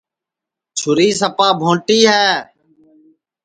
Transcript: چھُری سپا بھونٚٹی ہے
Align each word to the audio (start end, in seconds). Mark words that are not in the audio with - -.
چھُری 0.77 1.07
سپا 1.19 1.47
بھونٚٹی 1.59 1.99
ہے 2.09 2.27